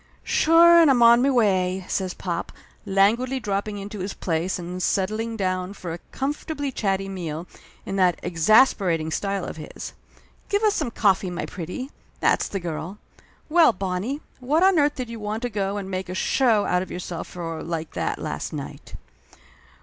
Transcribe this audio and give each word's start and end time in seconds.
"Sure 0.23 0.79
and 0.81 0.89
I'm 0.89 1.03
on 1.03 1.21
me 1.21 1.29
way!" 1.29 1.85
says 1.87 2.15
pop, 2.15 2.51
languidly 2.87 3.39
dropping 3.39 3.77
into 3.77 3.99
his 3.99 4.15
place 4.15 4.57
and 4.57 4.81
settling 4.81 5.37
down 5.37 5.73
for 5.73 5.93
a 5.93 5.99
com 6.11 6.33
fortably 6.33 6.73
chatty 6.73 7.07
meal, 7.07 7.45
in 7.85 7.97
that 7.97 8.19
exasperating 8.23 9.11
style 9.11 9.45
of 9.45 9.57
his. 9.57 9.93
"Give 10.49 10.63
us 10.63 10.73
some 10.73 10.89
coffee, 10.89 11.29
my 11.29 11.45
pretty! 11.45 11.91
That's 12.19 12.47
the 12.47 12.59
girl! 12.59 12.97
Well, 13.47 13.73
Bonnie, 13.73 14.21
what 14.39 14.63
on 14.63 14.79
earth 14.79 14.95
did 14.95 15.07
you 15.07 15.19
want 15.19 15.43
to 15.43 15.49
go 15.51 15.77
and 15.77 15.87
make 15.87 16.09
a 16.09 16.15
show 16.15 16.65
out 16.65 16.81
of 16.81 16.89
yourself 16.89 17.27
for 17.27 17.61
like 17.61 17.91
that, 17.93 18.17
last 18.17 18.53
night?" 18.53 18.95